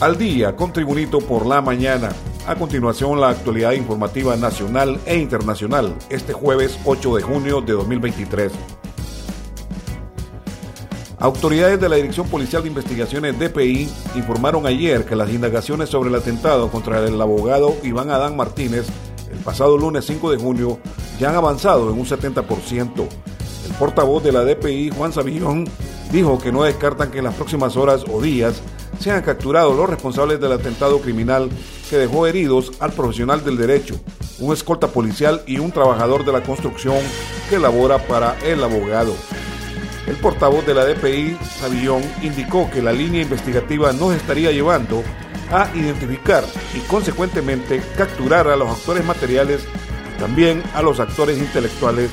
Al 0.00 0.16
día 0.16 0.56
con 0.56 0.72
Tribunito 0.72 1.18
por 1.18 1.44
la 1.44 1.60
mañana. 1.60 2.08
A 2.46 2.54
continuación, 2.54 3.20
la 3.20 3.28
actualidad 3.28 3.72
informativa 3.72 4.34
nacional 4.34 4.98
e 5.04 5.18
internacional, 5.18 5.94
este 6.08 6.32
jueves 6.32 6.78
8 6.86 7.16
de 7.16 7.22
junio 7.22 7.60
de 7.60 7.74
2023. 7.74 8.50
Autoridades 11.18 11.78
de 11.78 11.88
la 11.90 11.96
Dirección 11.96 12.26
Policial 12.28 12.62
de 12.62 12.68
Investigaciones 12.70 13.38
DPI 13.38 13.90
informaron 14.14 14.66
ayer 14.66 15.04
que 15.04 15.14
las 15.14 15.28
indagaciones 15.28 15.90
sobre 15.90 16.08
el 16.08 16.14
atentado 16.14 16.70
contra 16.70 17.06
el 17.06 17.20
abogado 17.20 17.76
Iván 17.82 18.08
Adán 18.10 18.38
Martínez 18.38 18.86
el 19.30 19.38
pasado 19.40 19.76
lunes 19.76 20.06
5 20.06 20.30
de 20.30 20.38
junio 20.38 20.78
ya 21.18 21.28
han 21.28 21.36
avanzado 21.36 21.92
en 21.92 21.98
un 21.98 22.06
70%. 22.06 23.06
El 23.66 23.72
portavoz 23.78 24.24
de 24.24 24.32
la 24.32 24.44
DPI, 24.44 24.92
Juan 24.96 25.12
Sabillón, 25.12 25.68
dijo 26.10 26.38
que 26.38 26.52
no 26.52 26.62
descartan 26.62 27.10
que 27.10 27.18
en 27.18 27.24
las 27.24 27.34
próximas 27.34 27.76
horas 27.76 28.04
o 28.10 28.22
días 28.22 28.62
sean 29.00 29.22
capturados 29.22 29.74
los 29.76 29.88
responsables 29.88 30.40
del 30.40 30.52
atentado 30.52 31.00
criminal 31.00 31.48
que 31.88 31.96
dejó 31.96 32.26
heridos 32.26 32.70
al 32.80 32.92
profesional 32.92 33.42
del 33.42 33.56
derecho, 33.56 33.98
un 34.38 34.52
escolta 34.52 34.88
policial 34.88 35.42
y 35.46 35.58
un 35.58 35.72
trabajador 35.72 36.24
de 36.24 36.32
la 36.32 36.42
construcción 36.42 36.98
que 37.48 37.58
labora 37.58 37.98
para 38.06 38.38
el 38.44 38.62
abogado. 38.62 39.14
El 40.06 40.16
portavoz 40.16 40.66
de 40.66 40.74
la 40.74 40.84
DPI, 40.84 41.38
Savillón, 41.58 42.02
indicó 42.22 42.70
que 42.70 42.82
la 42.82 42.92
línea 42.92 43.22
investigativa 43.22 43.92
no 43.92 44.10
se 44.10 44.16
estaría 44.16 44.52
llevando 44.52 45.02
a 45.50 45.68
identificar 45.74 46.44
y 46.74 46.80
consecuentemente 46.80 47.82
capturar 47.96 48.48
a 48.48 48.56
los 48.56 48.68
actores 48.68 49.04
materiales 49.04 49.62
y 50.14 50.20
también 50.20 50.62
a 50.74 50.82
los 50.82 51.00
actores 51.00 51.38
intelectuales 51.38 52.10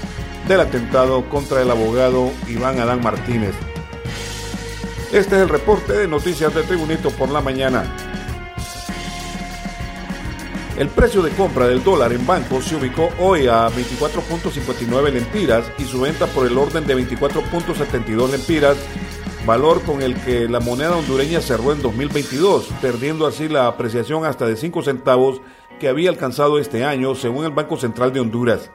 del 0.47 0.61
atentado 0.61 1.27
contra 1.29 1.61
el 1.61 1.69
abogado 1.69 2.31
Iván 2.47 2.79
Adán 2.79 3.01
Martínez. 3.01 3.53
Este 5.11 5.37
es 5.37 5.41
el 5.41 5.47
reporte 5.47 5.93
de 5.93 6.05
noticias 6.05 6.53
de 6.53 6.63
Tribunito 6.63 7.11
por 7.11 7.29
la 7.29 7.39
mañana. 7.39 7.85
El 10.77 10.89
precio 10.89 11.21
de 11.21 11.31
compra 11.31 11.65
del 11.65 11.81
dólar 11.81 12.11
en 12.11 12.27
bancos 12.27 12.65
se 12.65 12.75
ubicó 12.75 13.09
hoy 13.17 13.47
a 13.47 13.69
24.59 13.69 15.11
lempiras 15.13 15.71
y 15.77 15.85
su 15.85 16.01
venta 16.01 16.27
por 16.27 16.45
el 16.45 16.57
orden 16.57 16.85
de 16.85 16.97
24.72 16.97 18.31
lempiras, 18.31 18.75
valor 19.45 19.81
con 19.83 20.01
el 20.01 20.13
que 20.23 20.49
la 20.49 20.59
moneda 20.59 20.97
hondureña 20.97 21.39
cerró 21.39 21.71
en 21.71 21.81
2022, 21.81 22.67
perdiendo 22.81 23.25
así 23.25 23.47
la 23.47 23.67
apreciación 23.67 24.25
hasta 24.25 24.45
de 24.45 24.57
5 24.57 24.83
centavos 24.83 25.41
que 25.79 25.87
había 25.87 26.09
alcanzado 26.09 26.59
este 26.59 26.83
año, 26.83 27.15
según 27.15 27.45
el 27.45 27.51
Banco 27.51 27.77
Central 27.77 28.11
de 28.11 28.19
Honduras. 28.19 28.71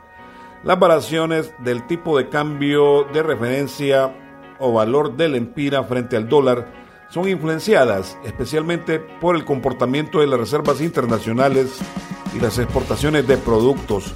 Las 0.64 0.78
variaciones 0.78 1.52
del 1.58 1.86
tipo 1.86 2.16
de 2.16 2.30
cambio 2.30 3.04
de 3.12 3.22
referencia 3.22 4.14
o 4.62 4.72
valor 4.72 5.16
del 5.16 5.34
empira 5.34 5.84
frente 5.84 6.16
al 6.16 6.28
dólar 6.28 6.72
son 7.10 7.28
influenciadas 7.28 8.16
especialmente 8.24 8.98
por 8.98 9.36
el 9.36 9.44
comportamiento 9.44 10.20
de 10.20 10.26
las 10.26 10.40
reservas 10.40 10.80
internacionales 10.80 11.78
y 12.34 12.40
las 12.40 12.58
exportaciones 12.58 13.26
de 13.28 13.36
productos. 13.36 14.14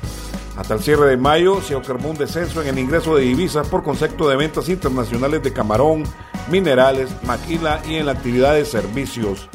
Hasta 0.56 0.74
el 0.74 0.80
cierre 0.80 1.10
de 1.10 1.16
mayo 1.18 1.60
se 1.60 1.74
observó 1.74 2.08
un 2.08 2.16
descenso 2.16 2.62
en 2.62 2.68
el 2.68 2.78
ingreso 2.78 3.14
de 3.14 3.24
divisas 3.24 3.68
por 3.68 3.82
concepto 3.82 4.26
de 4.28 4.36
ventas 4.36 4.70
internacionales 4.70 5.42
de 5.42 5.52
camarón, 5.52 6.04
minerales, 6.50 7.10
maquila 7.24 7.82
y 7.86 7.96
en 7.96 8.06
la 8.06 8.12
actividad 8.12 8.54
de 8.54 8.64
servicios. 8.64 9.50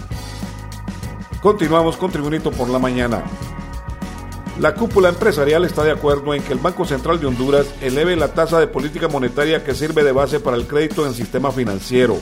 Continuamos 1.42 1.98
con 1.98 2.12
Tribunito 2.12 2.52
por 2.52 2.70
la 2.70 2.78
mañana. 2.78 3.24
La 4.62 4.76
cúpula 4.76 5.10
empresarial 5.10 5.66
está 5.66 5.84
de 5.84 5.90
acuerdo 5.90 6.36
en 6.36 6.44
que 6.44 6.54
el 6.54 6.60
Banco 6.60 6.86
Central 6.86 7.20
de 7.20 7.26
Honduras 7.26 7.66
eleve 7.82 8.16
la 8.16 8.28
tasa 8.28 8.60
de 8.60 8.68
política 8.68 9.08
monetaria 9.08 9.64
que 9.64 9.74
sirve 9.74 10.04
de 10.04 10.12
base 10.12 10.40
para 10.40 10.56
el 10.56 10.68
crédito 10.68 11.02
en 11.02 11.08
el 11.08 11.16
sistema 11.16 11.52
financiero. 11.52 12.20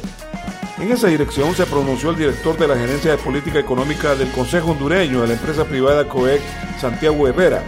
En 0.77 0.89
esa 0.89 1.07
dirección 1.07 1.53
se 1.53 1.65
pronunció 1.65 2.11
el 2.11 2.15
director 2.15 2.57
de 2.57 2.69
la 2.69 2.77
Gerencia 2.77 3.11
de 3.11 3.17
Política 3.17 3.59
Económica 3.59 4.15
del 4.15 4.31
Consejo 4.31 4.71
Hondureño 4.71 5.19
de 5.19 5.27
la 5.27 5.33
empresa 5.33 5.65
privada 5.65 6.07
COEC, 6.07 6.41
Santiago 6.79 7.27
Herrera. 7.27 7.61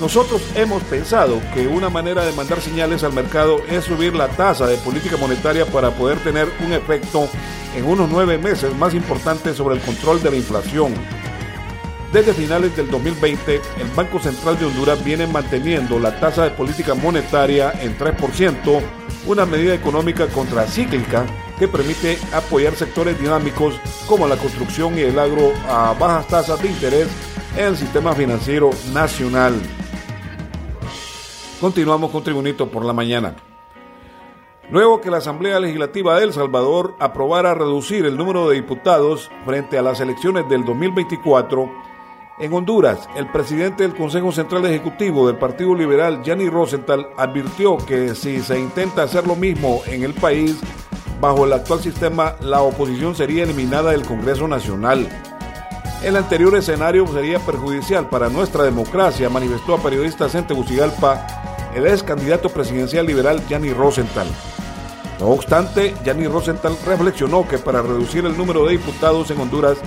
Nosotros 0.00 0.42
hemos 0.56 0.82
pensado 0.82 1.40
que 1.54 1.68
una 1.68 1.88
manera 1.88 2.26
de 2.26 2.32
mandar 2.32 2.60
señales 2.60 3.04
al 3.04 3.12
mercado 3.12 3.60
es 3.70 3.84
subir 3.84 4.16
la 4.16 4.26
tasa 4.26 4.66
de 4.66 4.78
política 4.78 5.16
monetaria 5.16 5.64
para 5.64 5.92
poder 5.92 6.18
tener 6.24 6.48
un 6.66 6.72
efecto 6.72 7.28
en 7.76 7.84
unos 7.84 8.10
nueve 8.10 8.36
meses 8.36 8.74
más 8.74 8.94
importante 8.94 9.54
sobre 9.54 9.76
el 9.76 9.80
control 9.80 10.20
de 10.24 10.30
la 10.32 10.36
inflación. 10.38 10.92
Desde 12.12 12.32
finales 12.32 12.76
del 12.76 12.88
2020, 12.90 13.60
el 13.80 13.88
Banco 13.94 14.18
Central 14.20 14.58
de 14.58 14.66
Honduras 14.66 15.04
viene 15.04 15.26
manteniendo 15.26 15.98
la 15.98 16.18
tasa 16.18 16.44
de 16.44 16.50
política 16.50 16.94
monetaria 16.94 17.72
en 17.80 17.98
3%, 17.98 18.80
una 19.26 19.44
medida 19.44 19.74
económica 19.74 20.28
contracíclica 20.28 21.26
que 21.58 21.66
permite 21.66 22.16
apoyar 22.32 22.74
sectores 22.74 23.18
dinámicos 23.20 23.74
como 24.06 24.28
la 24.28 24.36
construcción 24.36 24.96
y 24.96 25.02
el 25.02 25.18
agro 25.18 25.52
a 25.68 25.94
bajas 25.98 26.28
tasas 26.28 26.62
de 26.62 26.68
interés 26.68 27.08
en 27.56 27.64
el 27.64 27.76
sistema 27.76 28.14
financiero 28.14 28.70
nacional. 28.92 29.60
Continuamos 31.60 32.10
con 32.10 32.22
Tribunito 32.22 32.68
por 32.68 32.84
la 32.84 32.92
mañana. 32.92 33.34
Luego 34.70 35.00
que 35.00 35.10
la 35.10 35.18
Asamblea 35.18 35.58
Legislativa 35.60 36.18
de 36.18 36.24
El 36.24 36.32
Salvador 36.32 36.96
aprobara 36.98 37.54
reducir 37.54 38.04
el 38.04 38.16
número 38.16 38.48
de 38.48 38.56
diputados 38.56 39.30
frente 39.44 39.78
a 39.78 39.82
las 39.82 40.00
elecciones 40.00 40.48
del 40.48 40.64
2024, 40.64 41.70
en 42.38 42.52
Honduras, 42.52 43.08
el 43.16 43.26
presidente 43.28 43.82
del 43.82 43.96
Consejo 43.96 44.30
Central 44.30 44.66
Ejecutivo 44.66 45.26
del 45.26 45.36
Partido 45.36 45.74
Liberal, 45.74 46.22
Gianni 46.22 46.48
Rosenthal, 46.48 47.08
advirtió 47.16 47.78
que 47.78 48.14
si 48.14 48.40
se 48.40 48.58
intenta 48.58 49.04
hacer 49.04 49.26
lo 49.26 49.36
mismo 49.36 49.80
en 49.86 50.02
el 50.02 50.12
país, 50.12 50.58
bajo 51.20 51.46
el 51.46 51.54
actual 51.54 51.80
sistema, 51.80 52.34
la 52.40 52.60
oposición 52.60 53.14
sería 53.14 53.44
eliminada 53.44 53.92
del 53.92 54.04
Congreso 54.04 54.46
Nacional. 54.48 55.08
El 56.02 56.16
anterior 56.16 56.54
escenario 56.56 57.06
sería 57.06 57.38
perjudicial 57.38 58.08
para 58.10 58.28
nuestra 58.28 58.64
democracia, 58.64 59.30
manifestó 59.30 59.74
a 59.74 59.82
periodistas 59.82 60.34
en 60.34 60.46
Tegucigalpa 60.46 61.26
el 61.74 61.86
ex 61.86 62.02
candidato 62.02 62.50
presidencial 62.50 63.06
liberal 63.06 63.42
Gianni 63.48 63.72
Rosenthal. 63.72 64.26
No 65.18 65.28
obstante, 65.28 65.94
Gianni 66.04 66.26
Rosenthal 66.26 66.76
reflexionó 66.84 67.48
que 67.48 67.56
para 67.56 67.80
reducir 67.80 68.26
el 68.26 68.36
número 68.36 68.66
de 68.66 68.72
diputados 68.72 69.30
en 69.30 69.40
Honduras 69.40 69.78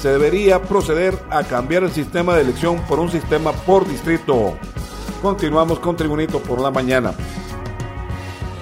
se 0.00 0.10
debería 0.10 0.62
proceder 0.62 1.18
a 1.30 1.42
cambiar 1.44 1.82
el 1.82 1.90
sistema 1.90 2.34
de 2.34 2.42
elección 2.42 2.80
por 2.88 3.00
un 3.00 3.10
sistema 3.10 3.52
por 3.52 3.86
distrito. 3.86 4.56
Continuamos 5.20 5.80
con 5.80 5.96
Tribunito 5.96 6.40
por 6.40 6.60
la 6.60 6.70
mañana. 6.70 7.12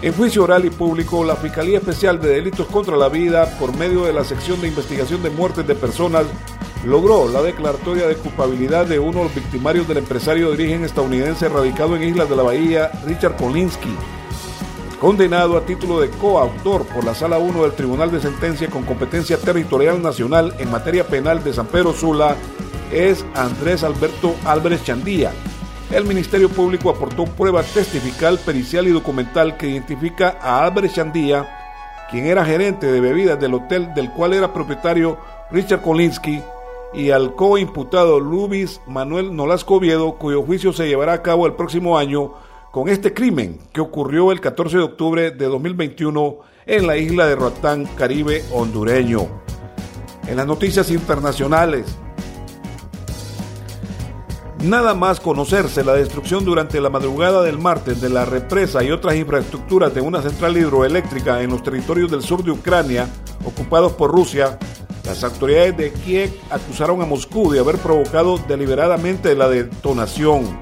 En 0.03 0.13
juicio 0.13 0.45
oral 0.45 0.65
y 0.65 0.71
público, 0.71 1.25
la 1.25 1.37
Fiscalía 1.37 1.79
Especial 1.79 2.21
de 2.21 2.29
Delitos 2.29 2.67
contra 2.67 2.97
la 2.97 3.09
Vida, 3.09 3.59
por 3.59 3.77
medio 3.77 4.05
de 4.05 4.13
la 4.13 4.25
sección 4.25 4.61
de 4.61 4.69
investigación 4.69 5.23
de 5.23 5.31
muertes 5.31 5.67
de 5.67 5.75
personas, 5.75 6.27
logró 6.85 7.29
la 7.29 7.43
declaratoria 7.43 8.07
de 8.07 8.15
culpabilidad 8.17 8.87
de 8.87 8.99
uno 8.99 9.19
de 9.19 9.25
los 9.25 9.35
victimarios 9.35 9.89
del 9.89 9.99
empresario 9.99 10.49
de 10.49 10.55
origen 10.55 10.85
estadounidense 10.85 11.49
radicado 11.49 11.97
en 11.97 12.05
Islas 12.05 12.31
de 12.31 12.37
la 12.37 12.43
Bahía, 12.43 12.91
Richard 13.07 13.37
Kolinsky 13.37 13.95
condenado 15.01 15.59
a 15.59 15.67
título 15.67 16.01
de 16.01 16.09
coautor 16.09 16.87
por 16.87 17.05
la 17.05 17.15
Sala 17.15 17.39
1 17.39 17.63
del 17.63 17.73
Tribunal 17.73 18.11
de 18.11 18.21
Sentencia 18.21 18.69
con 18.69 18.85
competencia 18.85 19.37
territorial 19.37 20.03
nacional 20.03 20.55
en 20.59 20.71
materia 20.71 21.07
penal 21.07 21.45
de 21.45 21.53
San 21.53 21.67
Pedro 21.67 21.93
Sula, 21.93 22.37
es 22.91 23.25
Andrés 23.35 23.85
Alberto 23.85 24.35
Álvarez 24.45 24.85
Chandía. 24.85 25.33
El 25.91 26.05
Ministerio 26.05 26.49
Público 26.49 26.91
aportó 26.91 27.27
prueba 27.27 27.63
testifical, 27.63 28.39
pericial 28.39 28.87
y 28.89 28.91
documental 28.91 29.57
que 29.57 29.69
identifica 29.69 30.39
a 30.41 30.65
Álvarez 30.65 30.95
Chandía, 30.95 31.47
quien 32.11 32.27
era 32.27 32.45
gerente 32.45 32.87
de 32.87 33.01
bebidas 33.01 33.39
del 33.39 33.55
hotel 33.55 33.93
del 33.95 34.11
cual 34.13 34.33
era 34.33 34.53
propietario 34.53 35.19
Richard 35.51 35.83
Kolinsky, 35.83 36.43
y 36.95 37.11
al 37.11 37.35
coimputado 37.35 38.19
Luis 38.19 38.81
Manuel 38.87 39.37
Nolasco 39.37 39.75
Oviedo, 39.75 40.13
cuyo 40.13 40.43
juicio 40.43 40.73
se 40.73 40.89
llevará 40.89 41.13
a 41.13 41.23
cabo 41.23 41.47
el 41.47 41.53
próximo 41.53 41.99
año 41.99 42.33
con 42.71 42.89
este 42.89 43.15
crimen 43.15 43.59
que 43.73 43.81
ocurrió 43.81 44.33
el 44.33 44.41
14 44.41 44.79
de 44.79 44.83
octubre 44.83 45.31
de 45.31 45.47
2021 45.47 46.39
en 46.67 46.87
la 46.87 46.97
isla 46.97 47.27
de 47.27 47.37
Roatán, 47.37 47.87
Caribe 47.97 48.45
hondureño. 48.53 49.27
En 50.27 50.37
las 50.37 50.47
noticias 50.47 50.91
internacionales, 50.91 51.97
Nada 54.63 54.95
más 54.95 55.21
conocerse 55.21 55.85
la 55.85 55.93
destrucción 55.93 56.45
durante 56.45 56.81
la 56.81 56.89
madrugada 56.89 57.43
del 57.43 57.59
martes 57.59 58.01
de 58.01 58.09
la 58.09 58.25
represa 58.25 58.83
y 58.83 58.91
otras 58.91 59.15
infraestructuras 59.15 59.95
de 59.95 60.01
una 60.01 60.23
central 60.23 60.57
hidroeléctrica 60.57 61.43
en 61.43 61.51
los 61.51 61.63
territorios 61.63 62.11
del 62.11 62.23
sur 62.23 62.43
de 62.43 62.53
Ucrania, 62.53 63.07
ocupados 63.45 63.93
por 63.93 64.11
Rusia, 64.11 64.59
las 65.05 65.23
autoridades 65.23 65.77
de 65.77 65.93
Kiev 65.93 66.33
acusaron 66.51 67.01
a 67.01 67.07
Moscú 67.07 67.53
de 67.53 67.61
haber 67.61 67.77
provocado 67.77 68.39
deliberadamente 68.39 69.37
la 69.37 69.49
detonación. 69.49 70.59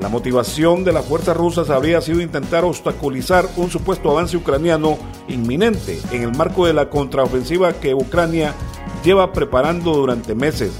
La 0.00 0.08
motivación 0.08 0.82
de 0.82 0.92
las 0.92 1.04
fuerzas 1.04 1.36
rusas 1.36 1.68
habría 1.68 2.00
sido 2.00 2.22
intentar 2.22 2.64
obstaculizar 2.64 3.46
un 3.56 3.70
supuesto 3.70 4.10
avance 4.10 4.36
ucraniano 4.36 4.98
inminente 5.28 6.00
en 6.10 6.22
el 6.22 6.34
marco 6.34 6.66
de 6.66 6.72
la 6.72 6.88
contraofensiva 6.88 7.74
que 7.74 7.94
Ucrania 7.94 8.54
lleva 9.04 9.32
preparando 9.32 9.92
durante 9.92 10.34
meses. 10.34 10.72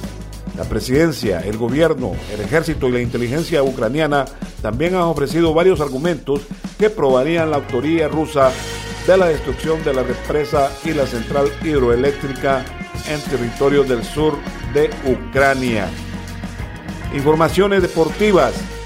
La 0.57 0.65
presidencia, 0.65 1.41
el 1.41 1.59
gobierno, 1.59 2.13
el 2.33 2.41
ejército 2.41 2.89
y 2.89 2.93
la 2.93 3.01
inteligencia 3.01 3.63
ucraniana 3.63 4.25
también 4.63 4.95
han 4.95 5.03
ofrecido 5.03 5.55
varios 5.55 5.81
argumentos 5.81 6.41
que 6.79 6.91
probarían 6.91 7.51
la 7.51 7.57
autoría 7.57 8.09
rusa 8.09 8.51
de 9.07 9.17
la 9.17 9.27
destrucción 9.27 9.83
de 9.85 9.95
la 9.95 10.03
represa 10.03 10.71
y 10.85 10.93
la 10.93 11.07
central 11.07 11.51
hidroeléctrica 11.63 12.65
en 13.09 13.21
territorio 13.31 13.85
del 13.85 14.03
sur 14.03 14.35
de 14.73 14.91
Ucrania. 15.07 15.89
Informaciones 17.15 17.83
deportivas. 17.83 18.80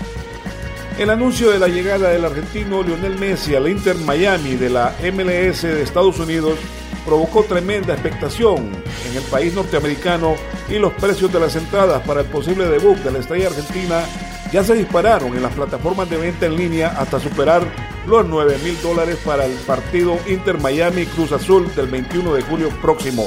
El 0.99 1.11
anuncio 1.11 1.51
de 1.51 1.59
la 1.59 1.67
llegada 1.67 2.11
del 2.11 2.25
argentino 2.25 2.83
Lionel 2.83 3.19
Messi 3.19 3.57
al 3.57 3.69
Inter 3.69 3.97
Miami 3.97 4.55
de 4.55 4.71
la 4.71 4.95
MLS 5.13 5.63
de 5.63 5.83
Estados 5.83 6.21
Unidos 6.21 6.57
provocó 7.05 7.43
tremenda 7.43 7.95
expectación 7.95 8.71
en 9.11 9.17
el 9.17 9.23
país 9.25 9.53
norteamericano 9.55 10.37
y 10.69 10.79
los 10.79 10.93
precios 10.95 11.33
de 11.33 11.41
las 11.41 11.57
entradas 11.57 12.01
para 12.07 12.21
el 12.21 12.27
posible 12.27 12.69
debut 12.69 12.97
de 12.99 13.11
la 13.11 13.19
estrella 13.19 13.49
argentina 13.49 14.05
ya 14.53 14.63
se 14.63 14.75
dispararon 14.75 15.35
en 15.35 15.43
las 15.43 15.53
plataformas 15.53 16.09
de 16.09 16.17
venta 16.17 16.47
en 16.47 16.57
línea 16.57 16.95
hasta 16.97 17.19
superar 17.19 17.67
los 18.07 18.25
9 18.25 18.59
mil 18.63 18.81
dólares 18.81 19.19
para 19.25 19.47
el 19.47 19.53
partido 19.67 20.17
Inter 20.29 20.61
Miami 20.61 21.07
Cruz 21.07 21.33
Azul 21.33 21.75
del 21.75 21.89
21 21.89 22.35
de 22.35 22.43
julio 22.43 22.69
próximo. 22.81 23.27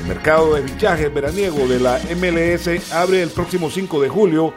El 0.00 0.08
mercado 0.08 0.54
de 0.54 0.62
fichajes 0.62 1.12
veraniego 1.12 1.68
de 1.68 1.78
la 1.78 2.00
MLS 2.16 2.90
abre 2.90 3.22
el 3.22 3.28
próximo 3.28 3.70
5 3.70 4.00
de 4.00 4.08
julio, 4.08 4.54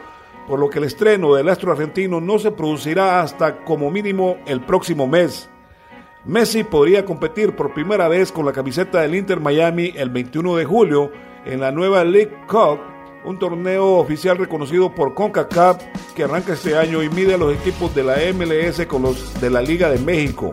por 0.48 0.58
lo 0.60 0.68
que 0.70 0.78
el 0.78 0.84
estreno 0.84 1.34
del 1.34 1.48
astro 1.48 1.72
argentino 1.72 2.20
no 2.20 2.38
se 2.38 2.50
producirá 2.50 3.20
hasta 3.22 3.64
como 3.64 3.90
mínimo 3.90 4.36
el 4.46 4.60
próximo 4.60 5.06
mes. 5.06 5.48
Messi 6.24 6.64
podría 6.64 7.04
competir 7.04 7.54
por 7.54 7.74
primera 7.74 8.08
vez 8.08 8.32
con 8.32 8.46
la 8.46 8.52
camiseta 8.52 9.00
del 9.00 9.14
Inter 9.14 9.40
Miami 9.40 9.92
el 9.94 10.10
21 10.10 10.56
de 10.56 10.64
julio 10.64 11.12
en 11.44 11.60
la 11.60 11.70
nueva 11.70 12.02
League 12.04 12.34
Cup, 12.48 12.80
un 13.24 13.38
torneo 13.38 13.96
oficial 13.96 14.38
reconocido 14.38 14.94
por 14.94 15.14
CONCACAF 15.14 15.82
que 16.14 16.24
arranca 16.24 16.54
este 16.54 16.76
año 16.76 17.02
y 17.02 17.10
mide 17.10 17.34
a 17.34 17.38
los 17.38 17.54
equipos 17.54 17.94
de 17.94 18.04
la 18.04 18.16
MLS 18.32 18.86
con 18.86 19.02
los 19.02 19.38
de 19.40 19.50
la 19.50 19.60
Liga 19.60 19.90
de 19.90 19.98
México. 19.98 20.52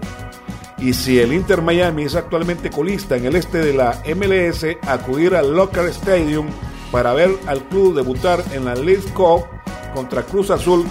Y 0.77 0.93
si 0.93 1.19
el 1.19 1.31
Inter 1.31 1.61
Miami 1.61 2.03
es 2.03 2.15
actualmente 2.15 2.69
colista 2.69 3.15
en 3.15 3.25
el 3.25 3.35
este 3.35 3.59
de 3.59 3.73
la 3.73 4.01
MLS, 4.15 4.65
acudir 4.87 5.35
al 5.35 5.55
Locker 5.55 5.85
Stadium 5.85 6.47
para 6.91 7.13
ver 7.13 7.29
al 7.45 7.63
club 7.65 7.95
debutar 7.95 8.43
en 8.51 8.65
la 8.65 8.75
League 8.75 9.05
Cup 9.13 9.45
contra 9.91 10.23
Cruz 10.23 10.49
Azul 10.49 10.85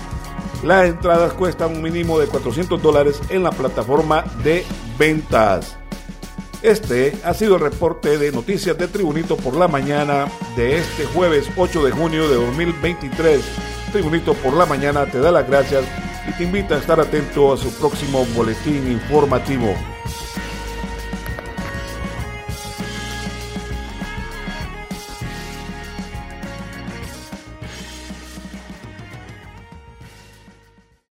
las 0.63 0.89
entradas 0.89 1.33
cuestan 1.33 1.77
un 1.77 1.83
mínimo 1.83 2.19
de 2.19 2.27
400 2.27 2.83
dólares 2.83 3.21
en 3.31 3.43
la 3.43 3.51
plataforma 3.51 4.25
de 4.45 4.65
ventas. 4.99 5.79
Este 6.63 7.17
ha 7.25 7.33
sido 7.33 7.57
el 7.57 7.63
reporte 7.63 8.19
de 8.19 8.31
Noticias 8.31 8.77
de 8.77 8.87
Tribunito 8.87 9.37
por 9.39 9.57
la 9.57 9.69
mañana 9.69 10.27
de 10.57 10.77
este 10.77 11.07
jueves 11.07 11.49
8 11.57 11.85
de 11.85 11.93
junio 11.93 12.29
de 12.29 12.35
2023. 12.35 13.41
Tribunito 13.93 14.35
por 14.35 14.53
la 14.53 14.67
mañana 14.67 15.07
te 15.07 15.19
da 15.21 15.33
las 15.33 15.49
gracias 15.49 15.85
y 16.29 16.33
te 16.33 16.45
invita 16.45 16.75
a 16.75 16.79
estar 16.79 17.01
atento 17.01 17.55
a 17.55 17.57
su 17.57 17.73
próximo 17.73 18.27
boletín 18.37 18.93
informativo. 18.93 19.75